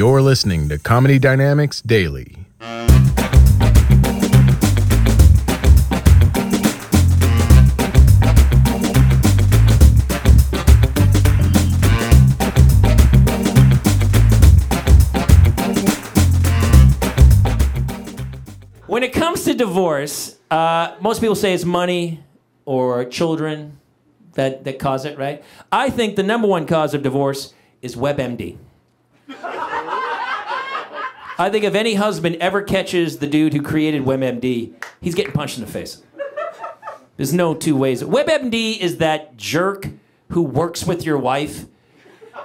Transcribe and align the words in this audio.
You're 0.00 0.22
listening 0.22 0.70
to 0.70 0.78
Comedy 0.78 1.18
Dynamics 1.18 1.82
Daily. 1.82 2.34
When 18.86 19.02
it 19.02 19.12
comes 19.12 19.44
to 19.44 19.52
divorce, 19.52 20.38
uh, 20.50 20.96
most 21.02 21.20
people 21.20 21.34
say 21.34 21.52
it's 21.52 21.66
money 21.66 22.24
or 22.64 23.04
children 23.04 23.78
that, 24.32 24.64
that 24.64 24.78
cause 24.78 25.04
it, 25.04 25.18
right? 25.18 25.44
I 25.70 25.90
think 25.90 26.16
the 26.16 26.22
number 26.22 26.48
one 26.48 26.66
cause 26.66 26.94
of 26.94 27.02
divorce 27.02 27.52
is 27.82 27.96
WebMD. 27.96 28.56
I 31.40 31.48
think 31.48 31.64
if 31.64 31.74
any 31.74 31.94
husband 31.94 32.36
ever 32.36 32.60
catches 32.60 33.16
the 33.16 33.26
dude 33.26 33.54
who 33.54 33.62
created 33.62 34.04
WebMD, 34.04 34.74
he's 35.00 35.14
getting 35.14 35.32
punched 35.32 35.56
in 35.56 35.64
the 35.64 35.70
face. 35.70 36.02
There's 37.16 37.32
no 37.32 37.54
two 37.54 37.74
ways. 37.74 38.02
WebMD 38.02 38.78
is 38.78 38.98
that 38.98 39.38
jerk 39.38 39.88
who 40.28 40.42
works 40.42 40.84
with 40.84 41.06
your 41.06 41.16
wife 41.16 41.64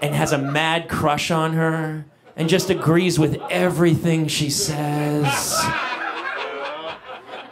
and 0.02 0.16
has 0.16 0.32
a 0.32 0.38
mad 0.38 0.88
crush 0.88 1.30
on 1.30 1.52
her 1.54 2.06
and 2.38 2.48
just 2.48 2.70
agrees 2.70 3.20
with 3.20 3.38
everything 3.50 4.30
she 4.30 4.50
says. 4.50 5.60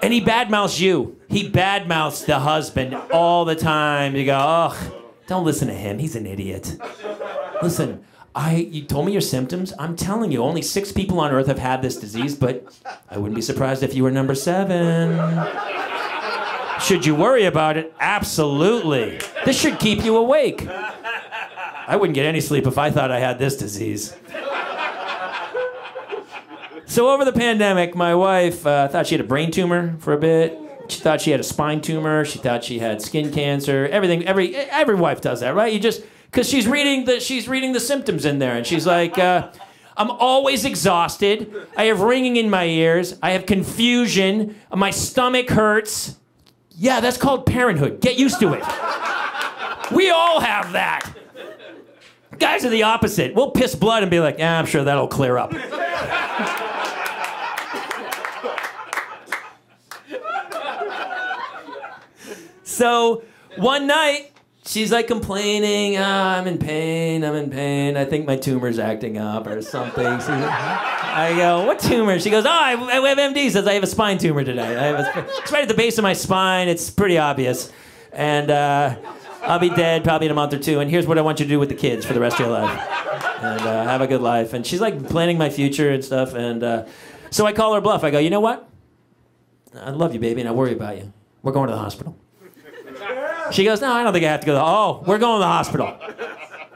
And 0.02 0.14
he 0.14 0.22
badmouths 0.22 0.80
you. 0.80 1.20
He 1.28 1.50
badmouths 1.50 2.26
the 2.26 2.40
husband 2.40 2.96
all 3.12 3.44
the 3.44 3.56
time. 3.56 4.16
You 4.16 4.26
go, 4.26 4.40
oh, 4.42 5.02
don't 5.28 5.44
listen 5.44 5.68
to 5.68 5.74
him. 5.74 6.00
He's 6.00 6.16
an 6.16 6.26
idiot. 6.26 6.78
Listen, 7.62 8.06
I 8.36 8.56
you 8.56 8.84
told 8.84 9.06
me 9.06 9.12
your 9.12 9.22
symptoms. 9.22 9.74
I'm 9.78 9.96
telling 9.96 10.32
you, 10.32 10.42
only 10.42 10.62
six 10.62 10.92
people 10.92 11.20
on 11.20 11.32
earth 11.32 11.48
have 11.48 11.60
had 11.60 11.82
this 11.82 11.98
disease, 11.98 12.36
but 12.36 12.66
I 13.10 13.18
wouldn't 13.18 13.36
be 13.36 13.42
surprised 13.42 13.84
if 13.84 13.94
you 13.94 14.04
were 14.04 14.12
number 14.12 14.36
seven. 14.36 15.20
Should 16.82 17.06
you 17.06 17.16
worry 17.16 17.46
about 17.46 17.78
it? 17.78 17.94
Absolutely. 18.00 19.20
This 19.46 19.60
should 19.60 19.80
keep 19.80 20.04
you 20.04 20.18
awake. 20.18 20.68
I 20.68 21.96
wouldn't 21.96 22.16
get 22.16 22.26
any 22.26 22.42
sleep 22.42 22.66
if 22.66 22.78
I 22.78 22.90
thought 22.90 23.12
I 23.12 23.20
had 23.20 23.40
this 23.40 23.56
disease. 23.56 24.16
So 26.86 27.10
over 27.10 27.26
the 27.26 27.34
pandemic, 27.34 27.96
my 27.96 28.14
wife 28.14 28.68
uh, 28.68 28.88
thought 28.88 29.08
she 29.08 29.16
had 29.16 29.22
a 29.22 29.28
brain 29.28 29.52
tumor 29.52 29.96
for 30.00 30.14
a 30.14 30.18
bit. 30.18 30.60
She 30.90 31.00
thought 31.00 31.22
she 31.22 31.32
had 31.32 31.40
a 31.40 31.44
spine 31.44 31.82
tumor. 31.82 32.26
She 32.26 32.40
thought 32.40 32.64
she 32.64 32.80
had 32.80 33.02
skin 33.02 33.32
cancer. 33.32 33.88
Everything. 33.88 34.26
Every 34.26 34.56
every 34.56 34.96
wife 34.96 35.22
does 35.22 35.40
that, 35.40 35.56
right? 35.56 35.72
You 35.72 35.80
just 35.80 36.04
because 36.34 36.50
she's 36.50 36.68
reading 36.68 37.06
the 37.06 37.20
she's 37.20 37.48
reading 37.48 37.74
the 37.74 37.80
symptoms 37.80 38.26
in 38.26 38.40
there, 38.40 38.56
and 38.56 38.66
she's 38.66 38.88
like, 38.88 39.20
uh, 39.20 39.52
"I'm 39.96 40.10
always 40.10 40.66
exhausted. 40.66 41.54
I 41.78 41.86
have 41.86 42.02
ringing 42.02 42.38
in 42.38 42.50
my 42.50 42.66
ears. 42.66 43.18
I 43.22 43.32
have 43.32 43.46
confusion. 43.46 44.60
My 44.74 44.90
stomach 44.90 45.50
hurts." 45.50 46.18
Yeah, 46.76 47.02
that's 47.02 47.18
called 47.18 47.46
parenthood. 47.46 48.02
Get 48.02 48.18
used 48.18 48.40
to 48.40 48.54
it. 48.54 48.64
We 49.92 50.10
all 50.10 50.40
have 50.40 50.72
that. 50.72 51.08
Guys 52.40 52.66
are 52.66 52.70
the 52.70 52.82
opposite. 52.82 53.36
We'll 53.36 53.52
piss 53.52 53.76
blood 53.76 54.02
and 54.02 54.10
be 54.10 54.20
like, 54.20 54.40
"Yeah, 54.40 54.58
I'm 54.58 54.66
sure 54.66 54.84
that'll 54.84 55.08
clear 55.08 55.38
up." 55.38 55.54
So 62.64 63.24
one 63.56 63.86
night, 63.86 64.33
she's 64.66 64.92
like 64.92 65.08
complaining, 65.08 65.98
"Ah, 65.98 66.38
I'm 66.38 66.48
in 66.48 66.58
pain, 66.58 67.24
I'm 67.24 67.36
in 67.36 67.50
pain. 67.50 67.98
I 67.98 68.06
think 68.06 68.26
my 68.26 68.36
tumor's 68.36 68.80
acting 68.80 69.18
up 69.18 69.48
or 69.48 69.62
something. 69.62 70.06
I 70.06 71.34
go, 71.36 71.66
what 71.66 71.80
tumor? 71.80 72.20
She 72.20 72.32
goes, 72.32 72.46
oh, 72.46 72.50
I, 72.50 72.74
I 72.74 73.08
have 73.10 73.18
MD. 73.20 73.52
Says 73.52 73.68
I 73.68 73.74
have 73.74 73.84
a 73.84 73.88
spine 73.88 74.18
tumor 74.18 74.44
today. 74.44 74.76
I 74.76 74.84
have 74.86 75.00
a, 75.00 75.26
it's 75.42 75.52
right 75.52 75.62
at 75.62 75.68
the 75.68 75.76
base 75.76 76.00
of 76.00 76.04
my 76.04 76.14
spine. 76.14 76.68
It's 76.68 76.90
pretty 76.90 77.20
obvious. 77.20 77.72
And 78.12 78.50
uh, 78.50 78.96
I'll 79.44 79.60
be 79.60 79.70
dead 79.70 80.04
probably 80.04 80.26
in 80.26 80.32
a 80.32 80.36
month 80.36 80.54
or 80.54 80.60
two. 80.60 80.80
And 80.80 80.90
here's 80.90 81.06
what 81.06 81.20
I 81.20 81.22
want 81.22 81.40
you 81.40 81.46
to 81.46 81.50
do 81.50 81.60
with 81.60 81.70
the 81.70 81.76
kids 81.76 82.04
for 82.06 82.14
the 82.14 82.20
rest 82.20 82.40
of 82.40 82.48
your 82.48 82.50
life. 82.50 82.80
And 83.44 83.62
uh, 83.62 83.84
have 83.84 84.02
a 84.02 84.08
good 84.08 84.22
life. 84.22 84.54
And 84.54 84.66
she's 84.66 84.82
like 84.82 85.08
planning 85.08 85.38
my 85.38 85.50
future 85.52 85.92
and 85.92 86.04
stuff. 86.04 86.34
And 86.34 86.64
uh, 86.64 86.86
so 87.30 87.46
I 87.46 87.54
call 87.54 87.76
her 87.76 87.82
bluff. 87.82 88.04
I 88.04 88.10
go, 88.10 88.18
you 88.18 88.32
know 88.32 88.40
what? 88.40 88.68
I 89.76 89.90
love 89.92 90.14
you, 90.14 90.20
baby, 90.20 90.42
and 90.42 90.50
I 90.50 90.54
worry 90.54 90.74
about 90.74 90.98
you. 90.98 91.14
We're 91.42 91.52
going 91.52 91.68
to 91.68 91.74
the 91.76 91.80
hospital. 91.82 92.16
She 93.52 93.64
goes, 93.64 93.82
no, 93.82 93.92
I 93.92 94.04
don't 94.04 94.14
think 94.14 94.26
I 94.26 94.30
have 94.30 94.42
to 94.42 94.46
go. 94.46 94.56
Oh, 94.58 95.04
we're 95.06 95.18
going 95.18 95.36
to 95.36 95.40
the 95.40 95.46
hospital. 95.46 95.98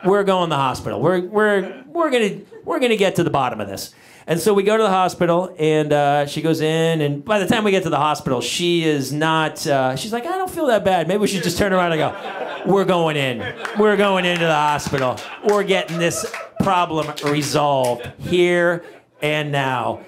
We're 0.06 0.24
going 0.24 0.50
to 0.50 0.56
the 0.56 0.60
hospital. 0.60 1.02
We're 1.02 1.22
we're 1.22 1.84
we're 1.88 2.12
gonna 2.12 2.42
we're 2.64 2.80
gonna 2.80 2.96
get 2.96 3.16
to 3.16 3.24
the 3.24 3.30
bottom 3.30 3.60
of 3.60 3.68
this. 3.68 3.94
And 4.30 4.42
so 4.42 4.54
we 4.54 4.64
go 4.64 4.76
to 4.76 4.84
the 4.84 4.90
hospital, 4.90 5.56
and 5.58 5.94
uh, 5.94 6.26
she 6.26 6.42
goes 6.42 6.60
in, 6.60 7.00
and 7.00 7.24
by 7.24 7.40
the 7.40 7.48
time 7.48 7.64
we 7.64 7.72
get 7.72 7.84
to 7.84 7.90
the 7.90 7.98
hospital, 7.98 8.42
she 8.42 8.84
is 8.84 9.14
not. 9.14 9.66
Uh, 9.66 9.96
she's 9.96 10.12
like, 10.12 10.26
I 10.26 10.38
don't 10.38 10.52
feel 10.52 10.68
that 10.68 10.84
bad. 10.84 11.08
Maybe 11.08 11.20
we 11.20 11.28
should 11.28 11.44
just 11.44 11.58
turn 11.58 11.72
around 11.72 11.94
and 11.94 12.00
go. 12.00 12.72
We're 12.72 12.84
going 12.84 13.16
in. 13.16 13.40
We're 13.80 13.96
going 13.96 14.26
into 14.26 14.46
the 14.46 14.54
hospital. 14.54 15.18
We're 15.48 15.64
getting 15.64 15.98
this 15.98 16.30
problem 16.60 17.14
resolved 17.24 18.12
here 18.20 18.84
and 19.22 19.52
now. 19.54 20.02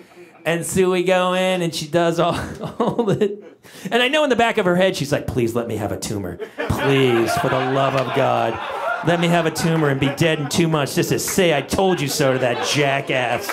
And 0.46 0.66
so 0.66 0.92
we 0.92 1.04
go 1.04 1.34
in, 1.34 1.62
and 1.62 1.74
she 1.74 1.88
does 1.88 2.20
all, 2.20 2.36
all 2.80 3.06
the. 3.06 3.42
And 3.92 4.04
I 4.04 4.08
know 4.08 4.24
in 4.24 4.30
the 4.30 4.36
back 4.36 4.58
of 4.58 4.66
her 4.66 4.76
head, 4.76 4.96
she's 4.96 5.12
like, 5.12 5.28
please 5.28 5.56
let 5.56 5.68
me 5.68 5.78
have 5.78 5.92
a 5.92 5.98
tumor. 5.98 6.38
Please, 6.38 7.34
for 7.38 7.50
the 7.50 7.72
love 7.72 7.96
of 7.96 8.16
God. 8.16 8.60
Let 9.08 9.20
me 9.20 9.28
have 9.28 9.46
a 9.46 9.52
tumor 9.52 9.90
and 9.90 10.00
be 10.00 10.10
dead 10.16 10.40
in 10.40 10.50
two 10.50 10.68
months 10.68 10.96
just 10.96 11.10
to 11.10 11.20
say 11.20 11.56
I 11.56 11.62
told 11.62 12.02
you 12.02 12.08
so 12.10 12.34
to 12.34 12.40
that 12.40 12.68
jackass. 12.68 13.48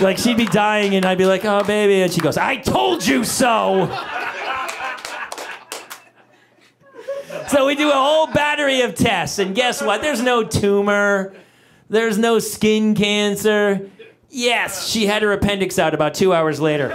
Like 0.00 0.18
she'd 0.18 0.36
be 0.36 0.44
dying, 0.44 0.94
and 0.94 1.06
I'd 1.06 1.16
be 1.16 1.24
like, 1.24 1.46
oh, 1.46 1.64
baby. 1.64 2.02
And 2.02 2.12
she 2.12 2.20
goes, 2.20 2.36
I 2.36 2.56
told 2.56 3.06
you 3.06 3.24
so. 3.24 3.86
So 7.48 7.66
we 7.66 7.76
do 7.76 7.88
a 7.88 7.94
whole 7.94 8.26
battery 8.26 8.82
of 8.82 8.94
tests, 8.94 9.38
and 9.38 9.54
guess 9.54 9.80
what? 9.80 10.02
There's 10.02 10.20
no 10.20 10.42
tumor. 10.44 11.34
There's 11.88 12.18
no 12.18 12.40
skin 12.40 12.94
cancer. 12.94 13.88
Yes, 14.30 14.88
she 14.88 15.06
had 15.06 15.22
her 15.22 15.32
appendix 15.32 15.78
out 15.78 15.94
about 15.94 16.14
two 16.14 16.32
hours 16.34 16.60
later. 16.60 16.94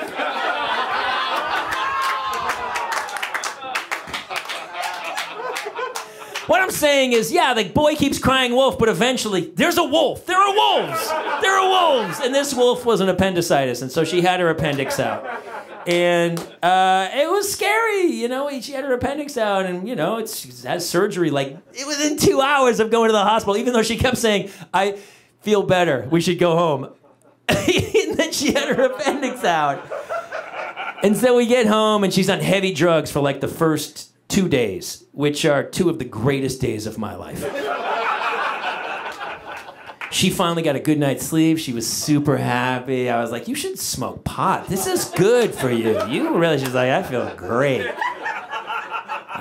What 6.48 6.60
I'm 6.62 6.72
saying 6.72 7.14
is, 7.14 7.32
yeah, 7.32 7.54
the 7.54 7.70
boy 7.70 7.96
keeps 7.96 8.20
crying 8.20 8.54
wolf, 8.54 8.78
but 8.78 8.90
eventually 8.90 9.52
there's 9.56 9.78
a 9.78 9.84
wolf. 9.86 10.26
There 10.26 10.38
are 10.38 10.54
wolves. 10.54 11.10
There 11.42 11.58
are 11.58 11.70
wolves. 11.70 12.20
And 12.20 12.36
this 12.36 12.54
wolf 12.54 12.86
was 12.86 13.00
an 13.00 13.08
appendicitis, 13.08 13.82
and 13.82 13.90
so 13.90 14.04
she 14.04 14.22
had 14.22 14.42
her 14.42 14.50
appendix 14.50 15.00
out. 15.00 15.26
And 15.88 16.38
uh, 16.62 17.10
it 17.14 17.32
was 17.32 17.50
scary, 17.52 18.08
you 18.08 18.28
know. 18.28 18.50
She 18.60 18.74
had 18.74 18.84
her 18.84 18.94
appendix 18.94 19.38
out, 19.38 19.66
and 19.66 19.88
you 19.88 19.96
know, 19.96 20.18
it's 20.18 20.38
she 20.38 20.68
had 20.68 20.82
surgery 20.82 21.30
like 21.30 21.58
within 21.88 22.18
two 22.18 22.42
hours 22.42 22.82
of 22.82 22.92
going 22.92 23.08
to 23.08 23.14
the 23.14 23.24
hospital. 23.24 23.56
Even 23.56 23.72
though 23.72 23.82
she 23.82 23.98
kept 23.98 24.18
saying, 24.18 24.50
"I 24.74 25.00
feel 25.42 25.64
better. 25.64 26.08
We 26.12 26.20
should 26.20 26.38
go 26.38 26.58
home." 26.58 26.90
and 28.10 28.18
then 28.18 28.32
she 28.32 28.54
had 28.54 28.76
her 28.76 28.84
appendix 28.84 29.44
out. 29.44 29.86
And 31.04 31.18
so 31.18 31.36
we 31.36 31.46
get 31.48 31.66
home, 31.66 32.04
and 32.04 32.14
she's 32.14 32.30
on 32.30 32.40
heavy 32.40 32.74
drugs 32.74 33.12
for 33.12 33.22
like 33.22 33.42
the 33.42 33.48
first 33.48 34.12
two 34.28 34.48
days, 34.48 35.04
which 35.12 35.46
are 35.46 35.64
two 35.64 35.90
of 35.90 36.00
the 36.00 36.06
greatest 36.06 36.62
days 36.62 36.86
of 36.86 36.98
my 36.98 37.16
life. 37.16 37.44
She 40.12 40.30
finally 40.30 40.62
got 40.62 40.76
a 40.76 40.80
good 40.80 41.00
night's 41.00 41.26
sleep. 41.26 41.58
She 41.58 41.72
was 41.72 41.88
super 41.88 42.38
happy. 42.38 43.10
I 43.10 43.22
was 43.22 43.32
like, 43.32 43.48
"You 43.48 43.56
should 43.56 43.80
smoke 43.80 44.26
pot. 44.26 44.68
This 44.68 44.86
is 44.86 45.06
good 45.06 45.56
for 45.56 45.72
you." 45.72 46.06
You 46.08 46.38
really? 46.38 46.60
She's 46.60 46.74
like, 46.74 46.92
"I 46.92 47.02
feel 47.02 47.34
great. 47.36 47.90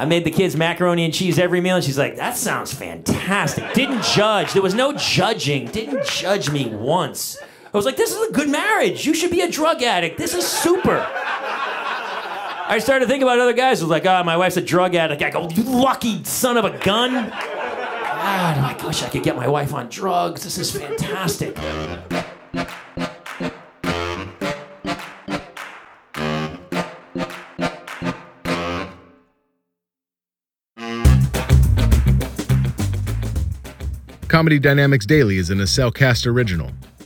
I 0.01 0.07
made 0.07 0.25
the 0.25 0.31
kids 0.31 0.57
macaroni 0.57 1.05
and 1.05 1.13
cheese 1.13 1.39
every 1.39 1.61
meal, 1.61 1.77
and 1.77 1.85
she's 1.85 1.99
like, 1.99 2.17
that 2.17 2.35
sounds 2.35 2.73
fantastic. 2.73 3.75
Didn't 3.75 4.03
judge. 4.03 4.55
There 4.55 4.63
was 4.63 4.73
no 4.73 4.95
judging. 4.95 5.67
Didn't 5.67 6.07
judge 6.07 6.51
me 6.51 6.67
once. 6.67 7.37
I 7.73 7.77
was 7.77 7.87
like, 7.87 7.97
this 7.97 8.11
is 8.11 8.29
a 8.29 8.33
good 8.33 8.49
marriage. 8.49 9.07
You 9.07 9.15
should 9.15 9.31
be 9.31 9.43
a 9.43 9.51
drug 9.51 9.81
addict. 9.81 10.19
This 10.19 10.35
is 10.35 10.45
super. 10.45 11.07
I 11.09 12.81
started 12.81 13.07
thinking 13.07 13.23
about 13.23 13.39
other 13.39 13.53
guys 13.53 13.79
who 13.79 13.87
was 13.87 13.91
like, 13.91 14.07
oh, 14.07 14.25
my 14.25 14.37
wife's 14.37 14.57
a 14.57 14.61
drug 14.61 14.97
addict. 14.97 15.23
I 15.23 15.31
go, 15.31 15.49
you 15.51 15.63
lucky 15.63 16.25
son 16.25 16.57
of 16.57 16.65
a 16.65 16.77
gun. 16.79 17.13
God, 17.31 18.59
I 18.59 18.77
wish 18.85 19.05
I 19.05 19.09
could 19.09 19.23
get 19.23 19.37
my 19.37 19.47
wife 19.47 19.73
on 19.73 19.89
drugs. 19.89 20.43
This 20.43 20.59
is 20.59 20.73
fantastic. 20.73 21.57
Comedy 34.27 34.59
Dynamics 34.59 35.07
Daily 35.07 35.39
is 35.39 35.51
an 35.51 35.59
Acelcast 35.59 36.27
original 36.27 36.73